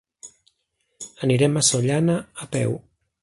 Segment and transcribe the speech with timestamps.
[1.27, 2.17] Anirem a Sollana
[2.47, 2.77] a peu.